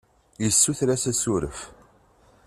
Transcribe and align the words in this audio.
Yessuter-as 0.43 1.03
asuref. 1.11 1.59